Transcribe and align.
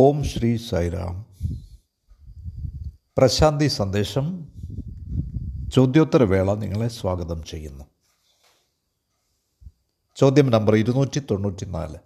ഓം 0.00 0.24
ശ്രീ 0.24 0.56
സൈറാം 0.56 1.26
പ്രശാന്തി 3.16 3.66
സന്ദേശം. 3.66 4.52
ചോദ്യോത്തരവേള 5.72 6.54
നിങ്ങളെ 6.54 6.88
സ്വാഗതം 6.88 7.42
ചെയ്യുന്നു. 7.42 7.84
ചോദ്യം 10.16 10.50
നമ്പർ 10.50 10.74
ഇരുന്നൂറ്റി 10.74 11.20
തൊണ്ണൂറ്റി 11.20 11.64
നാല് 11.64 11.98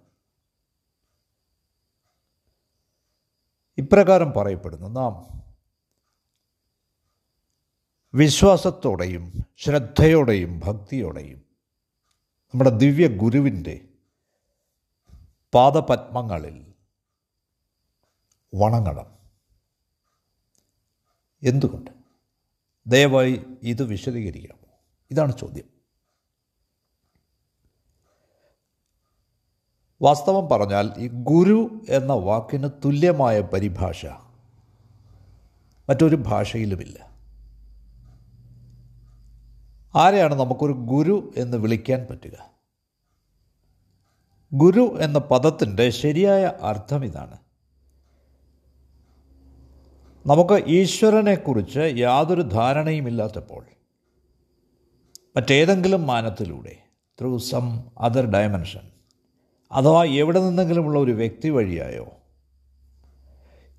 ഇപ്രകാരം 3.77 4.31
പറയപ്പെടുന്നു. 4.31 4.87
നാം 4.87 5.43
വിശ്വാസത്തോടെയും 8.13 9.33
ശ്രദ്ധയോടെയും 9.57 10.59
ഭക്തിയോടെയും 10.59 11.39
നമ്മുടെ 12.53 12.69
ദിവ്യ 12.69 13.07
ഗുരുവിന്റെ 13.07 13.87
പാദപത്മങ്ങളിൽ 15.53 16.72
വണങ്ങണം. 18.55 19.05
എന്തുകൊണ്ട്? 21.43 21.91
ദയവായി 22.87 23.45
ഇത് 23.63 23.83
വിശദീകരിക്കാമോ 23.83 24.77
ഇതാണ് 25.11 25.37
ചോദ്യം. 25.37 25.73
വാസ്തവം 30.01 30.49
പറഞ്ഞാൽ 30.49 30.93
ഈ 30.97 31.07
ഗുരു 31.07 31.81
എന്ന 31.89 32.13
വാക്കിന് 32.13 32.69
തുല്യമായ 32.85 33.41
പരിഭാഷ 33.41 34.05
മറ്റൊരു 35.89 36.15
ഭാഷയിലുമില്ല. 36.15 37.13
ആരെയാണ് 39.95 40.35
നമുക്കൊരു 40.35 40.73
ഗുരു 40.73 41.33
എന്ന് 41.37 41.57
വിളിക്കാൻ 41.57 42.07
പറ്റുക? 42.09 42.51
ഗുരു 44.53 44.97
എന്ന 45.01 45.19
പദത്തിന്റെ 45.19 45.89
ശരിയായ 45.89 46.43
അർത്ഥം 46.61 47.05
ഇതാണ്. 47.05 47.42
നമുക്ക് 50.25 50.63
ഈശ്വരനെക്കുറിച്ച് 50.67 51.79
യാതൊരു 51.79 52.41
ധാരണയുമില്ലാത്തപ്പോൾ 52.41 53.63
മറ്റേതെങ്കിലും 55.35 56.05
മാനത്തിലൂടെ 56.05 56.75
ത്രൂ 57.21 57.37
സം 57.37 57.89
അതർ 57.99 58.25
ഡയമെൻഷൻ 58.25 58.85
അഥവാ 59.71 60.03
എവിടെ 60.03 60.39
നിന്നെങ്കിലുമുള്ള 60.39 60.99
ഒരു 60.99 61.11
വ്യക്തി 61.11 61.49
വഴിയായോ 61.49 62.17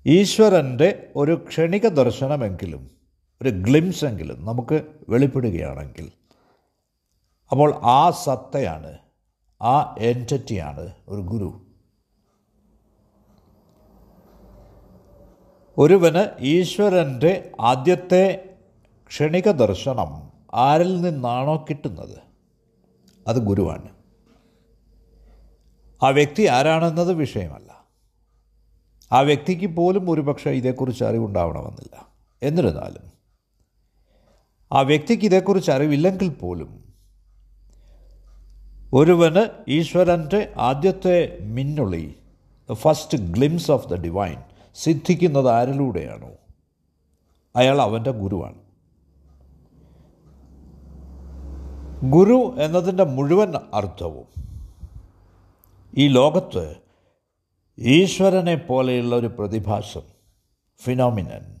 ഈശ്വരന്റെ 0.05 1.11
ഒരു 1.15 1.35
ക്ഷണിക 1.47 1.87
ദർശനമെങ്കിലും 1.87 2.91
ഒരു 3.41 3.49
ഗ്ലിംസ് 3.49 4.05
എങ്കിലും 4.05 4.45
നമുക്ക് 4.45 4.83
വെളിപ്പെടുകയാണെങ്കിൽ 5.09 6.11
അപ്പോൾ 7.51 7.73
ആ 7.83 8.09
സത്തയാണ് 8.09 8.97
ആ 9.61 9.95
എന്റിറ്റിയാണ് 9.99 10.93
ഒരു 11.07 11.21
ഗുരു. 11.21 11.64
ഒരുവന് 15.77 16.43
ഈശ്വരന്റെ 16.43 17.51
ആദ്യത്തെ 17.59 18.49
ക്ഷണിക 19.07 19.51
ദർശനം 19.51 20.31
ആരിൽ 20.53 21.01
നിന്നാണോ 21.01 21.65
കിട്ടുന്നത്? 21.69 22.19
അത് 23.27 23.35
ഗുരുവാണ്. 23.35 23.89
ആ 26.03 26.09
വ്യക്തി 26.09 26.45
ആരാണെന്നത് 26.45 27.13
വിഷയമല്ല. 27.13 27.85
ആ 29.11 29.21
വ്യക്തിക്ക് 29.21 29.65
പോലും 29.65 30.11
ഒരുപക്ഷെ 30.11 30.49
ഇതേക്കുറിച്ച് 30.49 31.03
അറിവുണ്ടാവണമെന്നില്ല. 31.03 32.07
എന്നിരുന്നാലും 32.43 33.11
ആ 34.71 34.81
വ്യക്തിക്ക് 34.81 35.23
ഇതേക്കുറിച്ച് 35.23 35.71
അറിവില്ലെങ്കിൽ 35.71 36.29
പോലും 36.29 36.83
ഒരുവന് 38.93 39.69
ഈശ്വരന്റെ 39.69 40.53
ആദ്യത്തെ 40.57 41.37
മിന്നുളി 41.41 42.15
the 42.69 42.73
first 42.73 43.17
glimpse 43.17 43.71
of 43.71 43.89
the 43.89 43.95
divine 43.95 44.43
സിദ്ധിക്കുന്നത് 44.75 45.49
ആരിലൂടെയാണോ? 45.49 46.29
അയാൾ 47.55 47.81
അവന്റെ 47.81 48.11
ഗുരുവാണ്. 48.11 48.65
ഗുരു 52.11 52.55
എന്നതിന്റെ 52.61 53.03
മുഴുവൻ 53.03 53.53
അർത്ഥവും 53.73 54.27
ഈ 55.97 56.07
ലോകത്ത് 56.07 56.75
ഈശ്വരനെ 57.79 58.55
പോലെയുള്ള 58.55 59.15
ഒരു 59.15 59.27
പ്രതിഭാസം 59.27 60.01
ഫിനോമിനൻ 60.83 61.59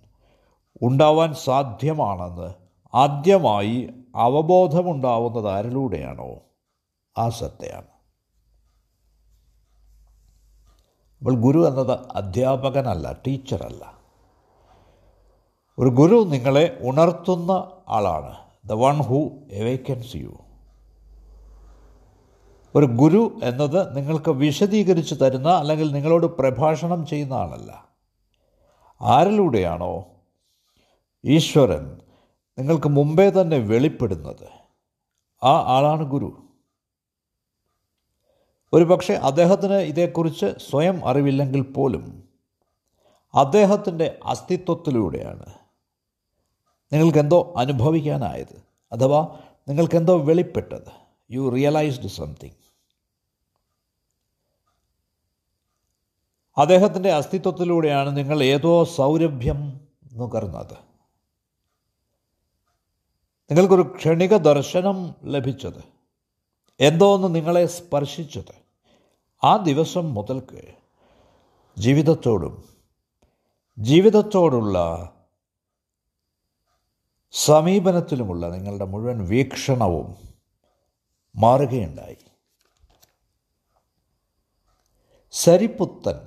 ഉണ്ടാവാൻ 0.81 1.33
സാധ്യമാണെന്ന് 1.33 2.53
ആദ്യമായി 2.95 3.89
അവബോധമുണ്ടാവുന്നത് 4.15 5.49
ആരിലൂടെയാണോ? 5.49 6.39
ആ 7.17 7.29
സത്തയാണ് 7.29 7.94
അപ്പോൾ 11.25 11.39
ഗുരു 11.39 11.67
എന്നത് 11.67 11.91
അധ്യാപകനല്ല 11.91 13.21
ടീച്ചറല്ല. 13.27 13.93
ഒരു 15.79 15.89
ഗുരു 15.89 16.25
നിങ്ങളെ 16.29 16.77
ഉണർത്തുന്ന 16.81 17.51
ആളാണ്. 17.89 18.35
The 18.65 18.71
one 18.71 18.97
who 18.97 19.29
awakens 19.51 20.15
you 20.15 20.37
ഒരു 22.75 22.85
ഗുരു 22.85 23.39
എന്നത് 23.43 23.97
നിങ്ങൾക്ക് 23.97 24.29
വിശദീകരിച്ച് 24.29 25.15
തരുന്ന 25.21 25.49
അല്ലെങ്കിൽ 25.49 25.91
നിങ്ങളോട് 25.91 26.25
പ്രഭാഷണം 26.25 27.05
ചെയ്യുന്ന 27.05 27.33
ആളല്ല. 27.33 27.85
ആരിലൂടെയാണോ 29.01 30.05
ഈശ്വരൻ 31.25 32.01
നിങ്ങൾക്ക് 32.57 32.89
മുമ്പേ 32.89 33.29
തന്നെ 33.29 33.57
വെളിപ്പെടുന്നത്? 33.57 34.49
ആ 35.43 35.77
ആളാണ് 35.77 36.03
ഗുരു. 36.03 36.37
ഒരു 38.75 38.83
പക്ഷേ 38.83 39.13
അദ്ദേഹത്തിന് 39.13 39.73
ഇതേക്കുറിച്ച് 39.73 40.45
സ്വയം 40.69 41.07
അറിവില്ലെങ്കിൽ 41.07 41.61
പോലും 41.61 42.29
അദ്ദേഹത്തിന്റെ 43.35 44.19
അസ്തിത്വത്തിലൂടെയാണ്. 44.25 45.45
നിങ്ങൾക്കെന്തോ 46.93 47.53
അനുഭവിക്കാനായത് 47.57 48.63
അഥവാ 48.91 49.39
നിങ്ങൾക്കെന്തോ 49.67 50.17
വെളിപ്പെട്ടത്. 50.17 50.91
യു 51.31 51.49
റിയലൈസ്ഡ് 51.49 52.07
സംതിങ് 52.07 52.65
അദ്ദേഹത്തിന്റെ 56.57 57.11
അസ്തിത്വത്തിലൂടെയാണ് 57.11 58.17
നിങ്ങൾ 58.17 58.43
ഏതോ 58.43 58.83
സൗരഭ്യം 58.83 59.79
നുകർന്നത്. 60.13 60.77
നിങ്ങൾക്കൊരു 63.51 63.95
ക്ഷണിക 63.97 64.37
ദർശനം 64.37 65.15
ലഭിച്ചത്. 65.23 65.83
എന്തോ 66.79 67.13
ഒന്ന് 67.13 67.35
നിങ്ങളെ 67.35 67.65
സ്പർശിച്ചത്. 67.65 68.64
ആ 69.43 69.57
ദിവസം 69.57 70.13
മുതൽക്ക് 70.13 70.73
ജീവിതത്തോടും 71.77 72.69
ജീവിതത്തോടുള്ള 73.79 74.77
സമീപനത്തിലുമുള്ള 77.31 78.49
നിങ്ങളുടെ 78.49 78.85
മുഴുവൻ 78.85 79.27
വീക്ഷണവും 79.27 80.15
മാറുകയുണ്ടായി. 81.35 82.17
സരിപുത്തൻ 85.31 86.19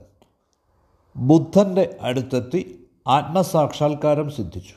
ബുദ്ധന്റെ 1.17 1.99
അടുത്തെത്തി 2.01 2.89
ആത്മസാക്ഷാത്കാരം 3.07 4.31
സിദ്ധിച്ചു. 4.31 4.75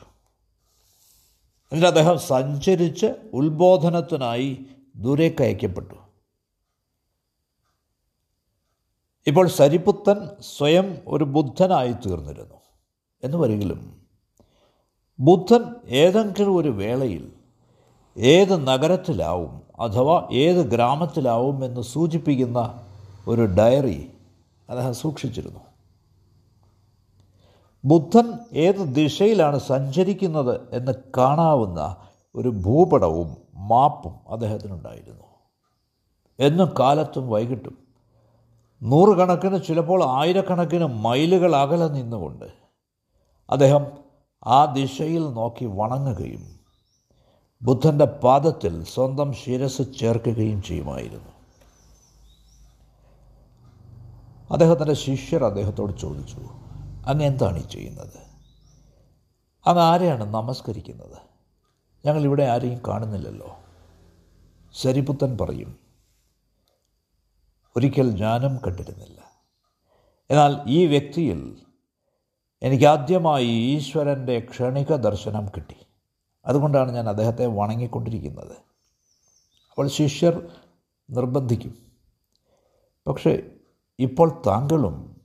എന്നിട്ട് 1.72 1.86
അദ്ദേഹം 1.86 2.18
സഞ്ചരിച്ച് 2.18 3.06
ഉത്ബോധനത്തിനായി 3.32 4.66
ദൂരേക്ക് 4.96 5.42
അയക്കപ്പെട്ടു. 5.42 6.01
ഇപ്പോൾ 9.26 9.48
സരിപുത്തൻ 9.48 10.28
സ്വയം 10.40 10.98
ഒരു 11.08 11.24
ബുദ്ധനായി 11.24 11.92
തീർന്നിരുന്നു. 11.92 12.54
എന്ന് 13.24 13.36
വരികിലും 13.36 14.02
ബുദ്ധൻ 15.20 15.74
ഏതെങ്കിലും 15.86 16.56
ഒരു 16.56 16.68
വേളയിൽ 16.68 17.32
ഏത് 18.16 18.66
നഗരത്തിലാവും 18.68 19.62
അഥവാ 19.80 20.28
ഏത് 20.32 20.56
ഗ്രാമത്തിലാവും 20.56 21.64
എന്ന് 21.64 21.80
സൂചിപ്പിക്കുന്ന 21.80 22.86
ഒരു 23.28 23.46
ഡയറി 23.46 24.10
അദ്ദേഹം 24.70 24.94
സൂക്ഷിച്ചിരുന്നു. 24.94 25.60
ബുദ്ധൻ 27.84 28.38
ഏത് 28.52 28.94
ദിശയിലാണ് 28.94 29.58
സഞ്ചരിക്കുന്നത് 29.58 30.60
എന്ന് 30.72 30.92
കാണാവുന്ന 31.16 31.96
ഒരു 32.34 32.48
ഭൂപടവും 32.48 33.36
മാപ്പും 33.54 34.32
അദ്ദേഹത്തിനുണ്ടായിരുന്നു. 34.32 35.24
എന്നും 36.40 36.70
കാലത്തും 36.80 37.30
വൈകിട്ടും 37.30 37.81
നൂറുകണക്കിന് 38.82 39.64
ചിലപ്പോൾ 39.64 40.04
ആയിരക്കണക്കിന് 40.04 40.84
മൈലുകൾ 40.84 41.56
അകലെ 41.56 41.88
നിന്നുകൊണ്ട് 41.88 42.44
അദ്ദേഹം 43.50 43.86
ആ 44.46 44.64
ദിശയിൽ 44.64 45.22
നോക്കി 45.22 45.64
വണങ്ങുകയും 45.64 46.60
ബുദ്ധന്റെ 47.62 48.04
പാദത്തിൽ 48.04 48.84
സ്വന്തം 48.84 49.32
ശിരസ് 49.32 49.82
ചേർക്കുകയും 49.98 50.62
ചെയ്യുമായിരുന്നു. 50.62 51.32
അദ്ദേഹത്തിന്റെ 54.50 54.94
ശിഷ്യർ 54.94 55.44
അദ്ദേഹത്തോട് 55.44 56.00
ചോദിച്ചു 56.00 56.36
അങ്ങ് 57.06 57.24
എന്താണ് 57.24 57.58
ഈ 57.58 57.66
ചെയ്യുന്നത്? 57.66 58.18
അങ്ങ് 59.66 59.82
ആരെയാണ് 59.82 60.34
നമസ്കരിക്കുന്നത്? 60.34 61.18
ഞങ്ങളിവിടെ 62.06 62.42
ആരെയും 62.42 62.80
കാണുന്നില്ലല്ലോ. 62.88 63.56
ശരിപുത്തൻ 64.74 65.38
പറയും 65.38 65.81
ഒരിക്കൽ 67.76 68.10
ജ്ഞാനം 68.10 68.56
കണ്ടിരുന്നില്ല. 68.56 69.20
എന്നാൽ 70.30 70.56
ഈ 70.66 70.86
വ്യക്തിയിൽ 70.86 71.62
എനിക്കാദ്യമായി 72.62 73.46
ഈശ്വരന്റെ 73.46 74.40
ക്ഷണിക 74.40 74.96
ദർശനം 74.96 75.46
കിട്ടി. 75.46 75.76
അതുകൊണ്ടാണ് 76.46 76.92
ഞാൻ 76.92 77.08
അദ്ദേഹത്തെ 77.08 77.46
വണങ്ങിക്കൊണ്ടിരിക്കുന്നത്. 77.46 78.52
അപ്പോൾ 79.70 79.88
ശിഷ്യർ 79.88 80.48
നിർബന്ധിക്കും. 81.10 81.92
പക്ഷേ 83.06 83.42
ഇപ്പോൾ 83.98 84.42
താങ്കളും 84.46 85.20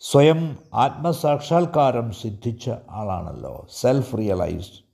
സ്വയം 0.00 0.56
ആത്മസാക്ഷാത്കാരം 0.74 2.12
സിദ്ധിച്ച 2.12 2.70
ആളാണല്ലോ 2.90 3.66
സെൽഫ് 3.70 4.18
റിയലൈസ്ഡ് 4.18 4.84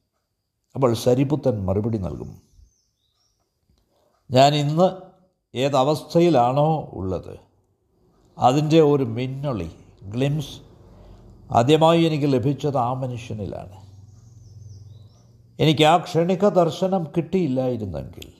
അപ്പോൾ 0.74 0.94
സരിപുത്തൻ 0.94 1.64
മറുപടി 1.66 1.98
നൽകും. 1.98 2.42
ഞാൻ 4.30 4.54
ഇന്ന് 4.54 5.11
ഏതവസ്ഥയിലാണോ 5.54 6.90
ഉള്ളത്. 6.93 7.38
അതിന്റെ 8.38 8.81
ഒരു 8.81 9.04
മിന്നളി 9.04 9.70
ഗ്ലിംസ് 10.02 10.60
ആദ്യമായി 11.52 12.02
എനിക്ക് 12.02 12.32
ലഭിച്ചത് 12.32 12.76
ആ 12.76 12.93
മനുഷ്യനിലാണ്. 12.93 13.82
എനിക്ക് 15.62 15.84
ആ 15.84 15.96
ക്ഷണിക 15.96 16.49
ദർശനം 16.49 17.06
കിട്ടിയില്ലായിരുന്നെങ്കിൽ 17.16 18.32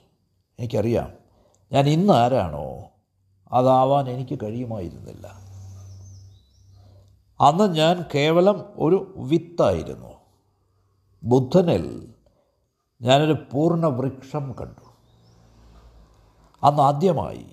എനിക്കറിയാം 0.59 1.11
ഞാൻ 1.71 1.89
ഇന്ന് 1.89 2.13
ആരാണോ 2.13 2.83
അതാവാൻ 3.51 4.09
എനിക്ക് 4.09 4.39
കഴിയുമായിരുന്നില്ല. 4.43 5.27
അന്ന് 7.41 7.75
ഞാൻ 7.75 8.05
കേവലം 8.15 8.63
ഒരു 8.75 9.13
വിത്തായിരുന്നു. 9.17 10.13
ബുദ്ധനിൽ 11.23 12.13
ഞാനൊരു 13.01 13.35
പൂർണ 13.51 13.85
വൃക്ഷം 13.85 14.55
കണ്ടു. 14.61 14.92
അന്ന് 16.63 16.81
ആദ്യമായി 16.81 17.45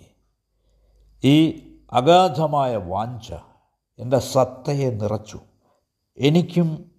ഈ 1.25 1.37
അഗാധമായ 1.93 2.77
വാഞ്ച 2.77 3.33
എന്റെ 3.99 4.19
സത്തയെ 4.19 4.91
നിറച്ചു. 4.91 5.41
എനിക്കും 6.19 6.91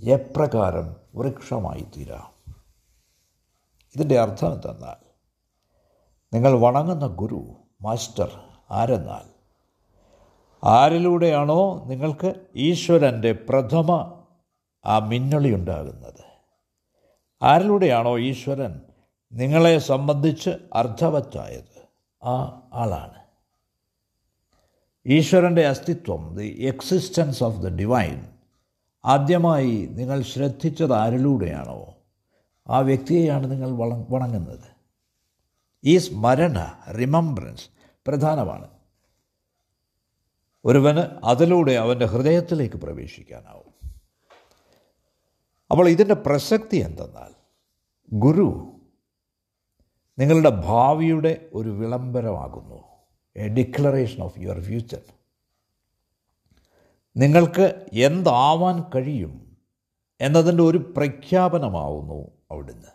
എപ്രകാരം 0.00 0.96
വൃക്ഷമായി 1.14 1.86
തീരാം 1.96 2.54
ഇതിന്റെ 3.96 4.20
അർത്ഥം 4.20 4.52
എന്തെന്നാൽ 4.52 5.04
നിങ്ങൾ 6.32 6.60
വണങ്ങുന്ന 6.60 7.06
ഗുരു 7.06 7.46
മാസ്റ്റർ 7.82 8.40
ആരെന്നാൽ 8.70 9.40
ആരിലൂടെയാണോ 10.64 11.84
നിങ്ങൾക്ക് 11.84 12.46
ഈശ്വരന്റെ 12.56 13.32
പ്രഥമ 13.32 14.16
ആ 14.84 14.98
മിന്നളിയുണ്ടാകുന്നത്? 14.98 16.24
ആരിലൂടെയാണോ 17.42 18.18
ഈശ്വരൻ 18.18 18.80
നിങ്ങളെ 19.32 19.78
സംബന്ധിച്ച് 19.78 20.50
അർത്ഥവത്തായത് 20.74 21.86
ആ 22.24 22.62
ആളാണ്. 22.74 23.20
ഈശ്വരന്റെ 25.06 25.66
അസ്തിത്വം 25.66 26.36
the 26.36 26.62
existence 26.62 27.44
of 27.44 27.58
the 27.58 27.68
divine 27.68 28.28
ആദ്യമായി 29.04 29.88
നിങ്ങൾ 29.90 30.22
ശ്രദ്ധിച്ചത് 30.22 30.92
ആരിലൂടെയാണോ? 30.92 31.94
ആ 32.68 32.78
വ്യക്തിയെയാണ് 32.78 33.50
നിങ്ങൾ 33.50 33.70
വള 33.70 34.04
വണങ്ങുന്നത്. 34.10 34.70
ഈ 35.84 35.98
സ്മരണ 35.98 36.78
റിമംബ്രൻസ് 36.98 37.68
പ്രധാനമാണ്. 38.06 38.68
ഒരുവന് 40.64 41.26
അതിലൂടെ 41.26 41.72
അവന്റെ 41.72 42.06
ഹൃദയത്തിലേക്ക് 42.06 42.76
പ്രവേശിക്കാനാവും. 42.76 43.90
അപ്പോൾ 45.70 45.88
ഇതിന്റെ 45.88 46.14
പ്രസക്തി 46.14 46.76
എന്തെന്നാൽ 46.76 47.34
ഗുരു 48.12 48.79
നിങ്ങളുടെ 50.20 50.50
ഭാവിയുടെ 50.50 51.50
ഒരു 51.54 51.68
വിളംബരമാകുന്നു. 51.68 52.82
A 53.36 53.48
declaration 53.48 54.22
of 54.22 54.38
your 54.38 54.60
future 54.60 55.00
നിങ്ങൾക്ക് 57.16 57.86
എന്താവാൻ 57.92 58.84
കഴിയും 58.94 59.56
എന്നതിന്റെ 60.20 60.62
ഒരു 60.62 60.78
പ്രഖ്യാപനമാവുന്നു 60.78 62.30
അവിടുന്ന്. 62.50 62.86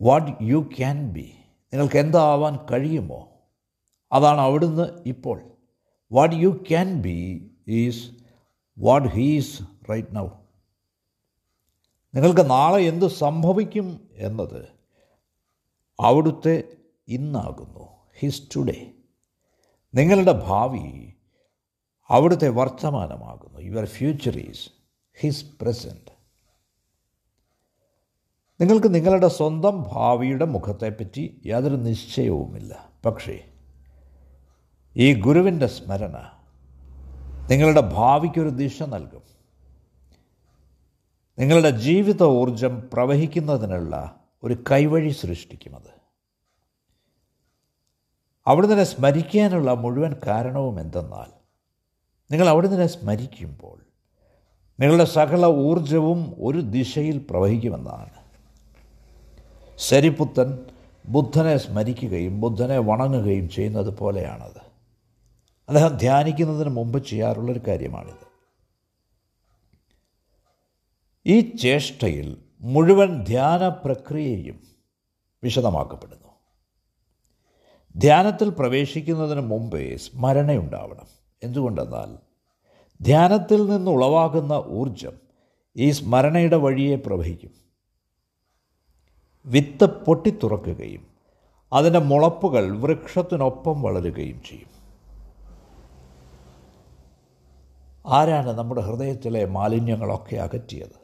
വാട്ട് 0.00 0.32
യു 0.42 0.70
ക്യാൻ 0.78 1.10
ബി 1.10 1.32
നിങ്ങൾക്ക് 1.72 1.98
എന്താവാൻ 1.98 2.58
കഴിയുമോ? 2.72 3.28
അതാണ് 4.12 4.40
അവിടുന്ന് 4.40 5.02
ഇപ്പോൾ. 5.06 5.42
What 6.12 6.36
you 6.36 6.64
can 6.68 7.00
be 7.00 7.50
is 7.68 8.10
what 8.78 9.08
he's 9.08 9.62
right 9.90 10.16
now 10.16 10.26
നിങ്ങൾക്ക് 12.14 12.50
നാളെ 12.50 12.82
എന്ത് 12.82 13.06
സംഭവിക്കും 13.06 14.08
എന്നത് 14.14 14.68
അവിടുത്തെ 16.00 16.64
ഇന്നാകുന്നു. 17.08 17.88
ഹിസ് 18.18 18.42
ടുഡേ 18.56 18.92
നിങ്ങളുടെ 19.94 20.32
ഭാവി 20.32 21.12
അവിടുത്തെ 22.08 22.48
വർത്തമാനമാകുന്നു. 22.48 23.60
Your 23.60 23.84
future 23.84 24.38
is 24.38 24.70
his 25.20 25.44
present 25.62 26.14
നിങ്ങൾക്ക് 28.60 28.94
നിങ്ങളുടെ 28.94 29.28
സ്വന്തം 29.28 29.84
ഭാവിയുടെ 29.92 30.44
മുഖത്തെപ്പറ്റി 30.44 31.42
യാതൊരു 31.46 31.76
നിശ്ചയവുമില്ല. 31.76 32.88
പക്ഷേ 33.06 33.44
ഈ 34.96 35.20
ഗുരുവിന്റെ 35.20 35.66
സ്മരണ 35.66 36.30
നിങ്ങളുടെ 37.50 37.80
ഭാവിക്കൊരു 37.80 38.48
ദിശ 38.48 38.82
നൽകും. 38.82 39.33
നിങ്ങളുടെ 41.38 41.70
ജീവിത 41.70 42.22
ഊർജം 42.22 42.90
പ്രവഹിക്കുന്നതിനുള്ള 42.92 44.20
ഒരു 44.44 44.56
കൈവഴി 44.70 45.08
സൃഷ്ടിക്കുമത് 45.08 45.94
അവിടുന്ന് 48.46 48.84
സ്മരിക്കാനുള്ള 48.84 49.74
മുഴുവൻ 49.74 50.16
കാരണവും 50.26 50.80
എന്തെന്നാൽ 50.80 51.32
നിങ്ങൾ 52.30 52.48
അവിടുന്ന് 52.48 52.86
സ്മരിക്കുമ്പോൾ 52.86 53.78
നിങ്ങളുടെ 54.80 55.04
സകല 55.04 55.46
ഊർജവും 55.46 56.34
ഒരു 56.38 56.60
ദിശയിൽ 56.60 57.26
പ്രവഹിക്കുമെന്നാണ്. 57.30 58.10
ശരിപുത്തൻ 59.78 60.58
ബുദ്ധനെ 61.06 61.56
സ്മരിക്കുകയും 61.56 62.40
ബുദ്ധനെ 62.40 62.78
വണങ്ങുകയും 62.78 63.48
ചെയ്യുന്നത് 63.48 63.98
പോലെയാണത്. 63.98 64.60
അദ്ദേഹം 65.68 65.96
ധ്യാനിക്കുന്നതിന് 65.96 66.68
മുമ്പ് 66.68 67.06
ചെയ്യാറുള്ളൊരു 67.06 67.60
കാര്യമാണിത്. 67.68 68.23
ഈ 71.26 71.56
ചേഷ്ടയിൽ 71.56 72.36
മുഴുവൻ 72.60 73.24
ധ്യാന 73.24 73.68
പ്രക്രിയയും 73.68 74.60
വിശദമാക്കപ്പെടുന്നു. 75.44 76.28
ധ്യാനത്തിൽ 77.96 78.48
പ്രവേശിക്കുന്നതിന് 78.48 79.40
മുമ്പേ 79.40 79.96
സ്മരണയുണ്ടാവണം 79.96 81.06
എന്തുകൊണ്ടെന്നാൽ 81.42 82.18
ധ്യാനത്തിൽ 83.02 83.66
നിന്ന് 83.70 83.90
ഉളവാകുന്ന 83.90 84.64
ഊർജം 84.66 85.12
ഈ 85.76 85.90
സ്മരണയുടെ 85.90 86.56
വഴിയെ 86.56 86.96
പ്രവഹിക്കും. 86.96 87.50
വിത്ത് 89.46 89.84
പൊട്ടിത്തുറക്കുകയും 89.84 91.06
അതിന്റെ 91.72 91.98
മുളപ്പുകൾ 91.98 92.78
വൃക്ഷത്തിനൊപ്പം 92.78 93.82
വളരുകയും 93.82 94.42
ചെയ്യും. 94.42 94.74
ആരാണ് 98.06 98.50
നമ്മുടെ 98.50 98.80
ഹൃദയത്തിലെ 98.80 99.44
മാലിന്യങ്ങളൊക്കെ 99.44 100.36
അകറ്റിയത്? 100.36 101.03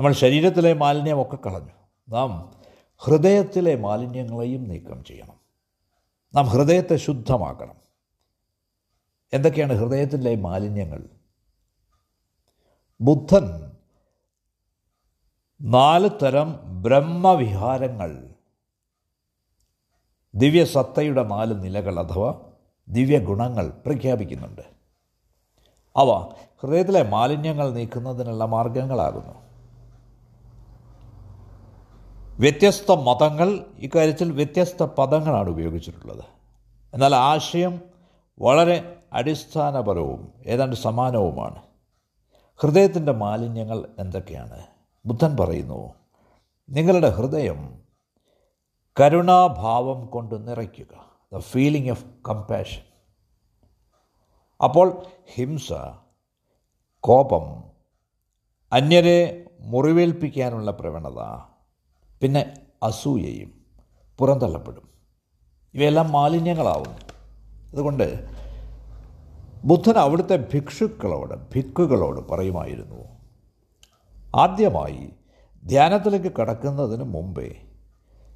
നമ്മൾ 0.00 0.12
ശരീരത്തിലെ 0.12 0.72
മാലിന്യമൊക്കെ 0.72 1.36
കളഞ്ഞു. 1.36 1.72
നാം 2.08 2.52
ഹൃദയത്തിലെ 2.96 3.76
മാലിന്യങ്ങളെയും 3.76 4.68
നീക്കം 4.68 5.04
ചെയ്യണം. 5.04 5.34
നാം 6.34 6.46
ഹൃദയത്തെ 6.46 6.96
ശുദ്ധമാക്കണം. 6.96 7.74
എന്തൊക്കെയാണ് 9.32 9.72
ഹൃദയത്തിലെ 9.72 10.36
മാലിന്യങ്ങൾ? 10.36 11.08
ബുദ്ധൻ 13.00 13.72
നാല് 15.62 16.10
തരം 16.22 16.82
ബ്രഹ്മവിഹാരങ്ങൾ 16.82 18.34
ദിവ്യസത്തയുടെ 20.34 21.22
നാല് 21.22 21.64
നിലകൾ 21.64 22.00
അഥവാ 22.00 22.40
ദിവ്യഗുണങ്ങൾ 22.88 23.68
പ്രഖ്യാപിക്കുന്നുണ്ട്. 23.86 24.62
അവ 25.96 26.32
ഹൃദയത്തിലെ 26.60 27.02
മാലിന്യങ്ങൾ 27.02 27.70
നീക്കുന്നതിനുള്ള 27.70 28.44
മാർഗങ്ങളാകുന്നു 28.44 29.49
വ്യത്യസ്ത 32.40 32.92
മതങ്ങൾ 32.92 33.64
ഇക്കാര്യത്തിൽ 33.78 34.32
വ്യത്യസ്ത 34.32 34.82
പദങ്ങളാണ് 34.82 35.48
ഉപയോഗിച്ചിട്ടുള്ളത്. 35.48 36.24
എന്നാൽ 36.94 37.14
ആശയം 37.14 37.80
വളരെ 38.40 38.96
അടിസ്ഥാനപരവും 39.12 40.32
ഏതാണ്ട് 40.46 40.76
സമാനവുമാണ്. 40.76 41.62
ഹൃദയത്തിന്റെ 42.56 43.12
മാലിന്യങ്ങൾ 43.12 43.88
എന്തൊക്കെയാണ്? 43.98 44.66
ബുദ്ധൻ 45.06 45.36
പറയുന്നു 45.36 45.94
നിങ്ങളുടെ 46.70 47.08
ഹൃദയം 47.08 47.82
കരുണാഭാവം 49.00 50.06
കൊണ്ട് 50.06 50.48
നിറയ്ക്കുക 50.48 50.94
ദ 51.32 51.38
ഫീലിംഗ് 51.38 51.90
ഓഫ് 51.90 52.04
കമ്പാഷൻ 52.28 52.82
അപ്പോൾ 54.64 55.02
ഹിംസ 55.34 55.72
കോപം 57.00 57.64
അന്യരെ 58.72 59.44
മുറിവേൽപ്പിക്കാനുള്ള 59.60 60.70
പ്രവണത 60.70 61.49
പിന്നെ 62.20 62.54
അസൂയയും 62.82 63.50
പുറന്തള്ളപ്പെടും. 64.18 64.88
ഇവയെല്ലാം 65.74 66.12
മാലിന്യങ്ങളാവുന്നു 66.12 66.98
അതുകൊണ്ട് 67.70 68.28
ബുദ്ധൻ 69.64 69.98
അവിടുത്തെ 69.98 70.36
ഭിക്ഷുക്കളോട് 70.54 71.34
ഭിക്കുകളോട് 71.34 72.20
പറയുമായിരുന്നു 72.28 73.00
ആദ്യമായി 74.36 75.08
ധ്യാനത്തിലേക്ക് 75.64 76.32
കടക്കുന്നതിന് 76.36 77.04
മുമ്പേ 77.04 77.56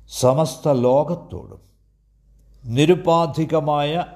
സമസ്ത 0.09 0.69
ലോകത്തോടും 0.73 1.61
നിരുപാധികമായ 2.65 4.07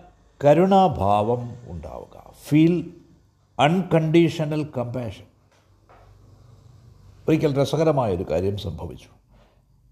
കരുണാഭാവം 0.45 1.57
ഉണ്ടാവുക. 1.67 2.17
ഫീൽ 2.45 2.95
അൺകണ്ടീഷണൽ 3.59 4.65
കമ്പാഷൻ 4.79 5.25
ഒരിക്കൽ 7.29 7.63
രസകരമായൊരു 7.63 8.25
കാര്യം 8.31 8.57
സംഭവിച്ചു. 8.57 9.18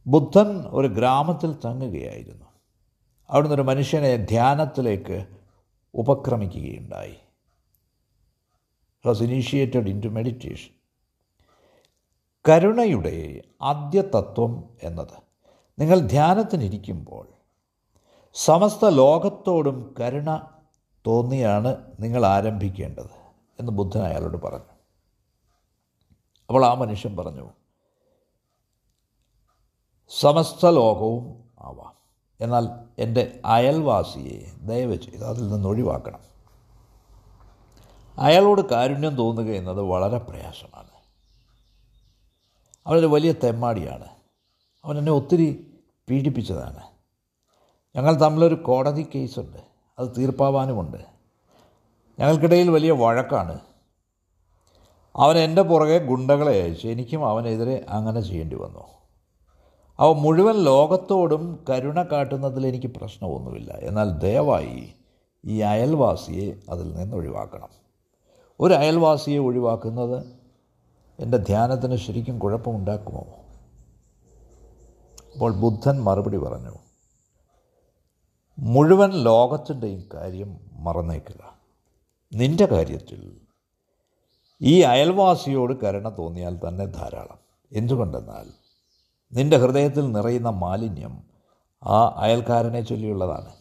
ബുദ്ധൻ 0.08 0.64
ഒരു 0.68 0.88
ഗ്രാമത്തിൽ 0.88 1.52
തങ്ങുകയായിരുന്നു. 1.52 2.46
അവിടുന്ന് 3.30 3.54
ഒരു 3.54 3.62
മനുഷ്യനെ 3.62 4.16
ധ്യാനത്തിലേക്ക് 4.16 5.26
ഉപക്രമിക്കുകയുണ്ടായി. 5.94 7.16
Was 9.06 9.22
initiated 9.22 9.88
in 9.88 10.00
to 10.00 10.08
meditation 10.08 10.70
കരുണയുടെ 12.48 13.42
ആദ്യ 13.62 14.00
തത്വം 14.00 14.76
എന്നത്. 14.82 15.22
നിങ്ങൾ 15.78 15.98
ധ്യാനത്തിനിരിക്കുമ്പോൾ 15.98 17.28
സമസ്ത 18.34 18.88
ലോകത്തോടും 18.88 19.94
കരുണ 20.00 20.40
തോന്നിയാണ് 21.06 21.76
നിങ്ങൾ 22.00 22.26
ആരംഭിക്കേണ്ടത് 22.26 23.10
എന്ന് 23.60 23.72
ബുദ്ധൻ 23.72 24.02
അയാളോട് 24.02 24.36
പറഞ്ഞു. 24.42 24.74
അപ്പോൾ 26.48 26.66
ആ 26.66 26.74
മനുഷ്യൻ 26.74 27.16
പറഞ്ഞു 27.16 27.50
സമസ്ത 30.08 30.66
ലോകവും 30.66 31.44
ആവാം 31.60 31.96
എന്നാൽ 32.40 32.68
എന്റെ 32.98 33.40
അയൽവാസിയെ 33.44 34.66
ദയവ് 34.66 34.96
ചെയ്ത് 34.96 35.24
അതിൽ 35.24 35.48
നിന്ന് 35.48 35.68
ഒഴിവാക്കണം. 35.68 36.18
അയാളോട് 38.18 38.60
കാരുണ്യം 38.60 39.16
തോന്നുക 39.16 39.44
എന്നത് 39.44 39.80
വളരെ 39.80 40.18
പ്രയാസമാണ്. 40.18 40.90
അവനൊരു 42.86 43.06
വലിയ 43.06 43.32
തെമ്മാടിയാണ്. 43.32 44.06
അവൻ 44.84 44.98
എന്നെ 44.98 45.12
ഒത്തിരി 45.12 45.78
പീഡിപ്പിച്ചതാണ്. 46.10 46.82
ഞങ്ങൾ 47.96 48.14
തമ്മിലൊരു 48.14 48.54
കോടതി 48.54 49.06
കേസുണ്ട്. 49.14 49.58
അത് 49.98 50.08
തീർപ്പാവാനുമുണ്ട്. 50.18 50.98
ഞങ്ങൾക്കിടയിൽ 52.20 52.70
വലിയ 52.70 52.90
വഴക്കാണ്. 52.90 53.58
അവൻ 55.16 55.38
എന്റെ 55.38 55.62
പുറകെ 55.62 55.98
ഗുണ്ടകളെ 55.98 56.62
അയച്ചു 56.62 56.88
എനിക്കും 56.88 57.26
അവനെതിരെ 57.26 57.86
അങ്ങനെ 57.88 58.20
ചെയ്യേണ്ടി 58.20 58.56
വന്നു. 58.56 58.96
അവ 59.98 60.12
മുഴുവൻ 60.12 60.54
ലോകത്തോടും 60.54 61.64
കരുണ 61.70 62.02
കാട്ടുന്നതിൽ 62.02 62.66
എനിക്ക് 62.66 62.86
പ്രശ്നമൊന്നുമില്ല. 62.86 63.72
എന്നാൽ 63.72 64.10
ദയവായി 64.10 64.92
ഈ 65.44 65.60
അയൽവാസിയെ 65.60 66.54
അതിൽ 66.70 66.94
നിന്ന് 66.94 67.16
ഒഴിവാക്കണം. 67.16 67.68
ഒരു 68.60 68.74
അയൽവാസിയെ 68.74 69.38
ഒഴിവാക്കുന്നത് 69.38 70.26
എന്റെ 71.20 71.36
ധ്യാനത്തിന് 71.36 71.96
ശരിക്കും 71.96 72.38
കുഴപ്പമുണ്ടാക്കുമോ? 72.38 73.24
അപ്പോൾ 75.32 75.52
ബുദ്ധൻ 75.52 76.02
മറുപടി 76.02 76.36
പറഞ്ഞു 76.36 76.72
മുഴുവൻ 78.58 79.10
ലോകത്തിന്റെയും 79.10 80.04
കാര്യം 80.14 80.60
മറന്നേക്കുക. 80.72 81.58
നിന്റെ 82.34 82.66
കാര്യത്തിൽ 82.66 83.36
ഈ 84.62 84.80
അയൽവാസിയോട് 84.80 85.84
കരുണ 85.84 86.08
തോന്നിയാൽ 86.08 86.60
തന്നെ 86.68 86.84
ധാരാളം. 86.84 87.38
എന്തുകൊണ്ടെന്നാൽ 87.72 88.65
നിന്റെ 89.32 89.56
ഹൃദയത്തിൽ 89.56 90.12
നിറയുന്ന 90.12 90.50
മാലിന്യം 90.50 91.22
ആ 91.84 92.14
അയൽക്കാരനെ 92.16 92.80
ചൊല്ലിയുള്ളതാണ്. 92.80 93.52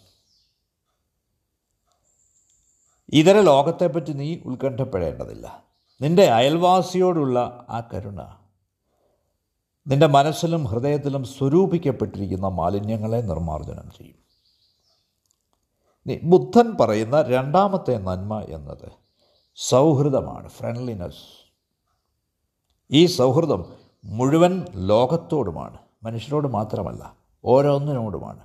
ഇതര 3.10 3.42
ലോകത്തെപ്പറ്റി 3.42 4.14
നീ 4.14 4.38
ഉത്കണ്ഠപ്പെടേണ്ടതില്ല. 4.46 5.64
നിന്റെ 6.02 6.24
അയൽവാസിയോടുള്ള 6.24 7.66
ആ 7.70 7.90
കരുണ 7.94 8.22
നിന്റെ 9.88 10.08
മനസ്സിലും 10.08 10.66
ഹൃദയത്തിലും 10.66 11.24
സ്വരൂപിക്കപ്പെട്ടിരിക്കുന്ന 11.24 12.48
മാലിന്യങ്ങളെ 12.48 13.18
നിർമ്മാർജനം 13.18 13.92
ചെയ്യും. 13.92 14.26
ബുദ്ധൻ 16.24 16.78
പറയുന്ന 16.78 17.22
രണ്ടാമത്തെ 17.22 17.98
നന്മ 17.98 18.40
എന്നത് 18.40 18.92
സൗഹൃദമാണ് 19.56 20.50
ഫ്രണ്ട്ലിനെസ് 20.50 21.52
ഈ 22.92 23.06
സൗഹൃദം 23.06 23.85
മുഴുവൻ 24.06 24.66
ലോകത്തോടുമാണ് 24.76 25.78
മനുഷ്യരോട് 26.04 26.48
മാത്രമല്ല 26.48 27.14
ഓരോന്നിനോടുമാണ്. 27.46 28.40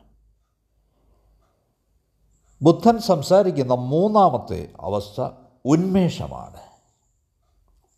ബുദ്ധൻ 2.62 2.98
സംസാരിക്കുന്ന 2.98 3.74
മൂന്നാമത്തെ 3.74 4.68
അവസ്ഥ 4.80 5.28
ഉന്മേഷമാണ്. 5.64 6.60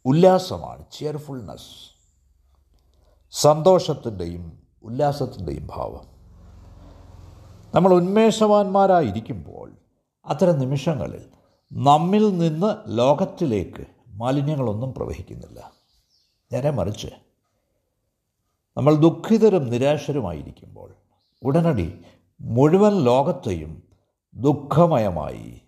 ഉല്ലാസമാണ് 0.04 0.85
ചെയർഫുൾനെസ് 0.92 1.92
സന്തോഷത്തിന്റെയും 3.31 4.62
ഉല്ലാസത്തിന്റെയും 4.83 5.69
ഭാവം. 5.76 6.07
നമ്മൾ 7.75 7.92
ഉന്മേഷവാന്മാരായിരിക്കുമ്പോൾ 7.95 9.73
അത്തരം 10.26 10.59
നിമിഷങ്ങളിൽ 10.59 11.25
നമ്മിൽ 11.73 12.38
നിന്ന് 12.38 12.99
ലോകത്തിലേക്ക് 12.99 13.87
മാലിന്യങ്ങളൊന്നും 14.09 14.95
പ്രവഹിക്കുന്നില്ല. 14.95 15.71
നേരെ 16.52 16.71
മറിച്ച് 16.71 17.09
നമ്മൾ 18.76 18.95
ദുഃഖിതരും 18.95 19.71
നിരാശരുമായിരിക്കുമ്പോൾ 19.71 20.95
ഉടനടി 21.43 21.99
മുഴുവൻ 22.41 23.05
ലോകത്തെയും 23.05 23.83
ദുഃഖമയമായി 24.35 25.61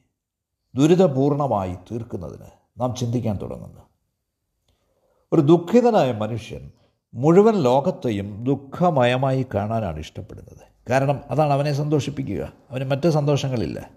ദുരിതപൂർണമായി 0.74 1.74
തീർക്കുന്നതിന് 1.74 2.46
നാം 2.80 2.94
ചിന്തിക്കാൻ 2.94 3.38
തുടങ്ങുന്നു. 3.42 3.80
ഒരു 5.32 5.40
ദുഃഖിതനായ 5.40 6.12
മനുഷ്യൻ 6.12 6.70
മുഴുവൻ 7.14 7.54
ലോകത്തെയും 7.54 8.44
ദുഃഖമയമായി 8.44 9.46
കാണാനാണ് 9.54 9.98
ഇഷ്ടപ്പെടുന്നത്. 9.98 10.90
കാരണം 10.90 11.20
അതാണ് 11.30 11.52
അവനെ 11.52 11.72
സന്തോഷിപ്പിക്കുക. 11.72 12.52
അവന് 12.70 12.84
മറ്റ് 12.84 13.08
സന്തോഷങ്ങളില്ല. 13.08 13.90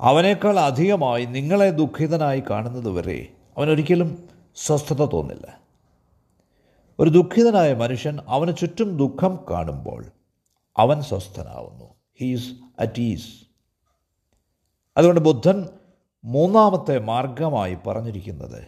അവനേക്കാൾ 0.00 0.60
അധികമായി 0.60 1.24
നിങ്ങളെ 1.24 1.70
ദുഃഖിതനായി 1.70 2.42
കാണുന്നത് 2.50 2.90
വരെ 2.90 3.32
അവനൊരിക്കലും 3.56 4.28
സ്വസ്ഥത 4.56 5.04
തോന്നില്ല. 5.04 5.63
ഒരു 7.00 7.10
ദുഃഖിതനായ 7.10 7.74
മനുഷ്യൻ 7.74 8.18
അവന് 8.28 8.56
ചുറ്റും 8.56 8.96
ദുഃഖം 8.96 9.44
കാണുമ്പോൾ 9.50 10.06
അവൻ 10.76 11.02
സ്വസ്ഥനാവുന്നു. 11.02 11.94
ഹീസ് 12.20 12.52
അറ്റ് 12.80 13.00
ഈസ് 13.00 13.44
അതുകൊണ്ട് 14.96 15.20
ബുദ്ധൻ 15.20 15.68
മൂന്നാമത്തെ 16.24 16.98
മാർഗമായി 16.98 17.74
പറഞ്ഞിരിക്കുന്നത് 17.74 18.64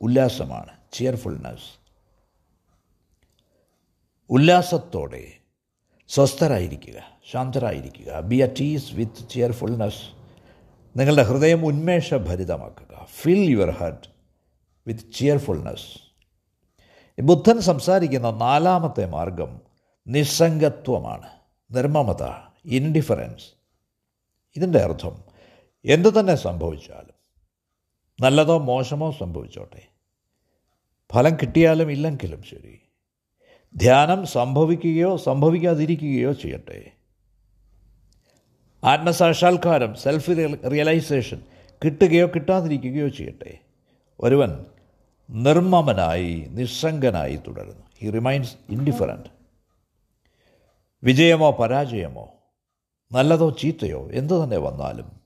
ഉല്ലാസമാണ് 0.00 0.76
ചിയർഫുൾനെസ് 0.92 1.78
ഉല്ലാസത്തോടെ 4.30 5.32
സ്വസ്ഥരായിരിക്കുക 6.08 7.02
ശാന്തരായിരിക്കുക. 7.30 8.20
Be 8.20 8.36
at 8.36 8.62
ease 8.62 8.94
with 8.94 9.28
cheerfulness 9.28 10.02
നിങ്ങളുടെ 10.98 11.22
ഹൃദയം 11.22 11.66
ഉന്മേഷഭരിതമാക്കുക. 11.66 13.06
Fill 13.20 13.50
your 13.50 13.70
heart 13.70 14.08
with 14.86 15.12
cheerfulness 15.14 16.05
ബുദ്ധൻ 17.22 17.60
സംസാരിക്കുന്ന 17.60 18.30
നാലാമത്തെ 18.30 19.06
മാർഗം 19.06 19.60
നിസ്സംഗത്വമാണ്. 20.06 21.28
നിർമ്മമത 21.70 22.22
ഇൻഡിഫറൻസ് 22.64 23.44
ഇതിന്റെ 24.56 24.78
അർത്ഥം 24.78 25.24
എന്തു 25.84 26.20
തന്നെ 26.20 26.34
സംഭവിച്ചാലും 26.34 27.16
നല്ലതോ 28.20 28.58
മോശമോ 28.58 29.10
സംഭവിച്ചോട്ടെ. 29.10 29.82
ഫലം 31.12 31.34
കിട്ടിയാലും 31.34 31.92
ഇല്ലെങ്കിലും 31.92 32.42
ശരി. 32.42 32.80
ധ്യാനം 33.76 34.26
സംഭവിക്കുകയോ 34.26 35.16
സംഭവിക്കാതിരിക്കുകയോ 35.16 36.32
ചെയ്യട്ടെ. 36.32 36.90
ആത്മസാക്ഷാത്കാരം 38.84 39.94
സെൽഫ് 39.94 40.58
റിയലൈസേഷൻ 40.72 41.40
കിട്ടുകയോ 41.84 42.26
കിട്ടാതിരിക്കുകയോ 42.26 43.08
ചെയ്യട്ടെ. 43.08 43.58
ഒരുവൻ 44.20 44.64
നിർമ്മമനായി 45.30 46.46
നിസ്സംഗനായി 46.50 47.36
തുടരുന്നു. 47.36 47.86
ഹി 47.98 48.10
റിമൈൻസ് 48.10 48.56
ഇൻഡിഫറന്റ് 48.68 49.28
വിജയമോ 51.04 51.50
പരാജയമോ 51.50 52.28
നല്ലതോ 53.12 53.50
ചീത്തയോ 53.50 54.10
എന്തു 54.10 54.44
തന്നെ 54.44 54.56
വന്നാലും 54.56 55.20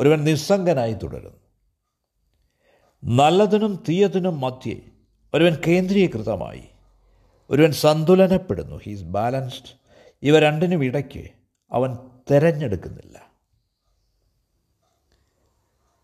ഒരുവൻ 0.00 0.24
നിസ്സംഗനായി 0.24 0.92
തുടരുന്നു. 0.92 1.40
നല്ലതിനും 3.04 3.84
തീയതിനും 3.88 4.40
മധ്യേ 4.40 4.80
ഒരുവൻ 5.34 5.56
കേന്ദ്രീകൃതമായി 5.66 6.64
ഒരുവൻ 7.50 7.72
സന്തുലനപ്പെടുന്നു. 7.72 8.80
ഹീസ് 8.82 9.02
ബാലൻസ്ഡ് 9.02 9.80
ഇവ 10.22 10.38
രണ്ടിനും 10.38 10.84
ഇടയ്ക്ക് 10.84 11.30
അവൻ 11.72 11.96
തിരഞ്ഞെടുക്കുന്നില്ല. 12.30 13.32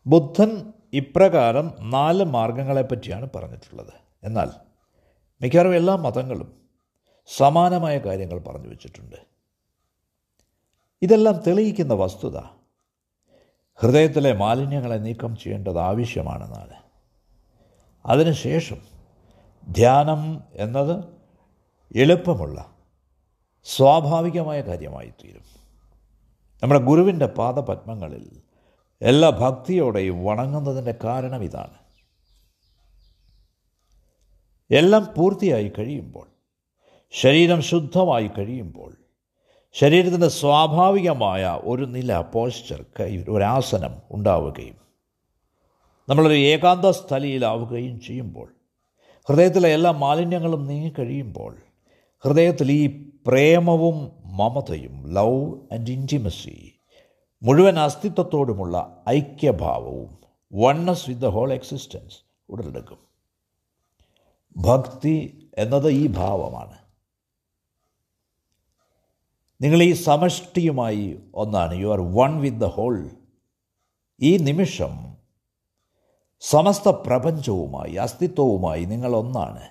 ബുദ്ധൻ 0.07 0.73
ഇപ്രകാരം 0.93 1.73
നാല് 1.81 2.25
മാർഗങ്ങളെപ്പറ്റിയാണ് 2.25 3.29
പറഞ്ഞിട്ടുള്ളത്. 3.35 3.93
എന്നാൽ 4.23 4.49
മിക്കവാറും 5.41 5.75
എല്ലാ 5.75 5.97
മതങ്ങളും 5.97 6.61
സമാനമായ 7.37 7.99
കാര്യങ്ങൾ 7.99 8.39
പറഞ്ഞു 8.39 8.69
വച്ചിട്ടുണ്ട്. 8.69 9.17
ഇതെല്ലാം 11.03 11.43
തെളിയിക്കുന്ന 11.47 11.95
വസ്തുത 11.95 12.39
ഹൃദയത്തിലെ 13.75 14.33
മാലിന്യങ്ങളെ 14.33 14.97
നീക്കം 14.97 15.37
ചെയ്യേണ്ടത് 15.37 15.79
ആവശ്യമാണെന്നാണ്. 15.79 16.75
അതിനുശേഷം 18.07 18.81
ധ്യാനം 19.69 20.41
എന്നത് 20.55 21.05
എളുപ്പമുള്ള 21.97 22.73
സ്വാഭാവികമായ 23.65 24.61
കാര്യമായി 24.61 25.09
തീരും 25.09 25.43
നമ്മുടെ 26.63 26.81
ഗുരുവിന്റെ 26.81 27.27
പാദപത്മങ്ങളിൽ 27.27 28.46
എല്ലാ 29.03 29.31
ഭക്തിയോടെയും 29.31 30.25
വണങ്ങുന്നതിന്റെ 30.25 30.95
കാരണം 31.05 31.43
ഇതാണ്. 31.43 31.79
എല്ലാം 34.71 35.15
പൂർത്തിയായി 35.17 35.69
കഴിയുമ്പോൾ 35.69 36.29
ശരീരം 37.11 37.61
ശുദ്ധമായി 37.61 38.29
കഴിയുമ്പോൾ 38.29 38.97
ശരീരത്തിന്റെ 39.75 40.29
സ്വാഭാവികമായ 40.29 41.61
ഒരു 41.65 41.83
നില 41.85 42.21
പോസ്ചർ 42.21 42.85
കൈ 43.01 43.25
ഒരാസനം 43.29 44.01
ഉണ്ടാവുകയും 44.11 44.77
നമ്മളൊരു 46.09 46.35
ഏകാന്ത 46.35 46.85
സ്ഥലിയിലാവുകയും 46.85 48.01
ചെയ്യുമ്പോൾ 48.01 48.49
ഹൃദയത്തിലെ 49.29 49.69
എല്ലാ 49.69 49.91
മാലിന്യങ്ങളും 49.91 50.67
നീങ്ങിക്കഴിയുമ്പോൾ 50.67 51.57
ഹൃദയത്തിൽ 52.25 52.73
ഈ 52.73 52.87
പ്രേമവും 53.27 53.97
മമതയും 54.37 55.13
ലവ് 55.13 55.75
ആൻഡ് 55.75 55.91
ഇന്റിമസി 55.91 56.76
മുഴുവൻ 57.43 57.79
അസ്തിത്വത്തോടുമുള്ള 57.79 59.05
ഐക്യഭാവവും 59.09 60.19
oneness 60.53 61.09
with 61.09 61.23
the 61.23 61.27
whole 61.27 61.53
existence 61.53 62.19
ഉടലെടുക്കും. 62.49 62.99
ഭക്തി 64.57 65.49
എന്നത് 65.59 65.89
ഈ 65.91 66.07
ഭാവമാണ്. 66.07 66.79
നിങ്ങൾ 69.61 69.83
ഈ 69.83 69.93
സമഷ്ടിയുമായി 69.93 71.21
ഒന്നാണ്. 71.35 71.75
You 71.75 71.93
are 71.93 72.01
one 72.01 72.41
with 72.41 72.57
the 72.57 72.65
whole 72.65 73.11
ഈ 74.21 74.37
നിമിഷം 74.37 75.17
സമസ്ത 76.41 76.89
പ്രപഞ്ചവുമായി 76.89 77.95
അസ്തിത്വവുമായി 77.95 78.85
നിങ്ങൾ 78.85 79.17
ഒന്നാണ്. 79.17 79.69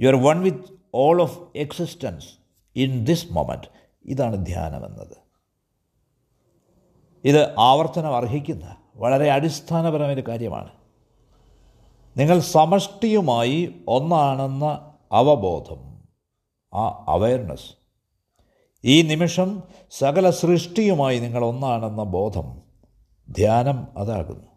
You 0.00 0.08
are 0.08 0.14
one 0.14 0.40
with 0.40 0.64
all 0.94 1.22
of 1.22 1.38
existence 1.56 2.28
in 2.76 3.04
this 3.04 3.32
moment 3.32 3.66
ഇതാണ് 4.04 4.46
ധ്യാനം 4.46 4.46
ധ്യാനമെന്നത്. 4.46 5.29
ഇത് 7.24 7.58
ആവർത്തനം 7.58 8.16
അർഹിക്കുന്ന 8.16 8.76
വളരെ 8.96 9.30
അടിസ്ഥാനപരമായ 9.30 10.14
കാര്യമാണ്. 10.14 10.70
നിങ്ങൾ 12.16 12.40
സമഷ്ടിയുമായി 12.40 13.84
ഒന്നാണെന്ന 13.88 14.94
അവബോധം 15.12 16.02
ആ 16.74 17.04
അവയർനെസ് 17.08 17.74
ഈ 18.84 19.02
നിമിഷം 19.02 19.62
സകല 19.90 20.30
സൃഷ്ടിയുമായി 20.30 21.18
നിങ്ങൾ 21.18 21.44
ഒന്നാണെന്ന 21.44 22.02
ബോധം 22.02 22.62
ധ്യാനം 23.28 23.98
അതാകുന്നു. 23.98 24.50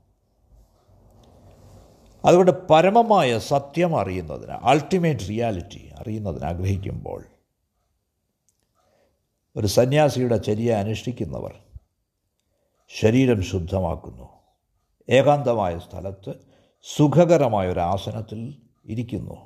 അതുകൊണ്ട് 2.25 2.67
പരമമായ 2.67 3.39
സത്യം 3.39 3.99
അറിയുന്നതിന് 3.99 4.51
അൾട്ടിമേറ്റ് 4.51 5.29
റിയാലിറ്റി 5.29 5.89
അറിയുന്നതിന് 5.99 6.45
ആഗ്രഹിക്കുമ്പോൾ 6.45 7.23
ഒരു 9.55 9.67
സന്യാസിയുടെ 9.67 10.37
ചര്യ 10.37 10.73
അനുഷ്ഠിക്കുന്നവർ 10.73 11.62
ശരീരം 12.99 13.43
ശുദ്ധമാക്കുന്നു. 13.43 14.29
ഏകാന്തമായ 15.09 15.79
സ്ഥലത്ത് 15.79 16.33
സുഖകരമായ 16.95 17.67
ഒരു 17.67 17.79
ആസനത്തിൽ 17.79 18.55
ഇരിക്കുന്നു. 18.85 19.37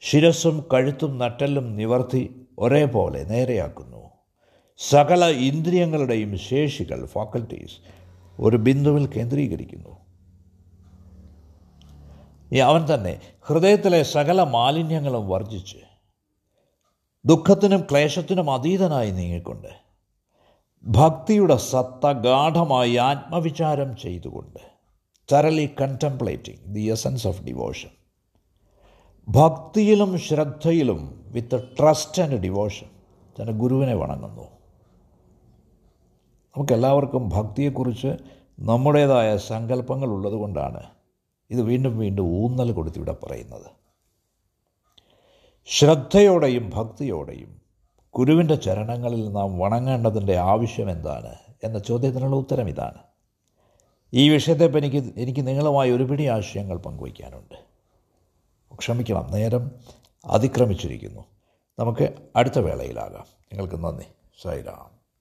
ശിരസ്സും 0.00 0.64
കഴുത്തും 0.74 1.18
നട്ടെല്ലും 1.18 1.76
നിവർത്തി 1.76 2.46
ഒരേപോലെ 2.58 3.24
നേരെയാക്കുന്നു. 3.24 4.10
സകല 4.78 5.24
ഇന്ദ്രിയങ്ങളുടെയും 5.24 6.38
ശേഷികൾ 6.38 7.06
ഫാക്കൽറ്റീസ് 7.06 7.76
ഒരു 8.40 8.56
ബിന്ദുവിൽ 8.56 9.06
കേന്ദ്രീകരിക്കുന്നു. 9.06 9.96
അവൻ 12.60 12.94
തന്നെ 12.94 13.20
ഹൃദയത്തിലെ 13.40 14.02
സകല 14.02 14.42
മാലിന്യങ്ങളും 14.42 15.28
വർജിച്ച് 15.28 15.78
ദുഃഖത്തിനും 17.24 17.80
ക്ലേശത്തിനും 17.90 18.50
അതീതനായി 18.50 19.10
നീങ്ങിക്കൊണ്ട് 19.10 19.81
ഭക്തിയുടെ 20.86 21.56
സത്ത 21.56 22.12
ഗാഠമായി 22.12 22.96
ആത്മവിചാരം 22.96 23.96
ചെയ്തുകൊണ്ട് 23.96 24.60
തരലി 25.32 25.74
contemplating 25.80 26.74
the 26.74 26.80
essence 26.80 27.26
of 27.26 27.42
devotion 27.42 27.90
ഭക്തിയിലും 29.28 30.18
ശ്രദ്ധയിലും 30.18 31.24
വിത്ത് 31.32 31.76
ട്രസ്റ്റ് 31.78 32.22
ആൻഡ് 32.22 32.40
ഡിവോഷൻ 32.40 32.86
തന്റെ 33.40 33.52
ഗുരുവിനെ 33.52 33.94
വണങ്ങുന്നു. 33.94 34.42
നമുക്കെല്ലാവർക്കും 36.56 37.28
ഭക്തിയെക്കുറിച്ച് 37.28 38.16
നമ്മുടേതായ 38.60 39.36
സങ്കല്പങ്ങൾ 39.36 40.06
ഉള്ളതുകൊണ്ടാണ് 40.06 40.82
ഇത് 41.50 41.62
വീണ്ടും 41.62 41.98
വീണ്ടും 41.98 42.26
ഊന്നൽ 42.26 42.72
കൊടുത്തിവിടെ 42.72 43.12
പറയുന്നത്. 43.12 43.70
ശ്രദ്ധയോടെയും 45.66 46.70
ഭക്തിയോടെയും 46.74 47.61
ഗുരുവിന്റെ 48.14 48.54
ചരണങ്ങളിൽ 48.54 49.32
നാം 49.32 49.58
വണങ്ങേണ്ടതിന്റെ 49.58 50.36
ആവശ്യം 50.36 50.90
എന്താണ് 50.90 51.34
എന്ന 51.64 51.78
ചോദ്യത്തിനുള്ള 51.78 52.36
ഉത്തരം 52.36 52.68
ഇതാണ്. 52.68 52.98
ഈ 54.12 54.28
വിഷയത്തെപ്പറ്റി 54.28 54.86
എനിക്ക് 54.86 55.12
എനിക്ക് 55.16 55.46
നിങ്ങളുമായി 55.46 55.90
ഒരുപിടി 55.90 56.24
ആശയങ്ങൾ 56.24 56.76
പങ്കുവയ്ക്കാനുണ്ട്. 56.76 57.54
ക്ഷമിക്കണം 58.74 59.30
നേരം 59.30 59.70
അതിക്രമിച്ചിരിക്കുന്നു. 60.26 61.24
നമുക്ക് 61.78 62.12
അടുത്ത 62.36 62.58
വേളയിലാകാം. 62.58 63.24
നിങ്ങൾക്ക് 63.52 63.84
നന്ദി. 63.84 64.04
സൈറാം 64.42 65.01